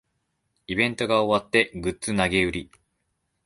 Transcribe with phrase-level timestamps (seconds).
[0.65, 2.71] イベントが終わってグッズ投げ売り